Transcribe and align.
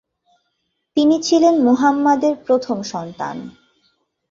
তিনি 0.97 1.15
ছিলেন 1.21 1.55
মুহাম্মাদের 1.63 2.33
প্রথম 2.45 2.77
সন্তান। 2.83 3.35